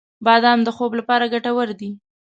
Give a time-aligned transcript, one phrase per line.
[0.25, 1.89] •بادام د خوب لپاره ګټور دی.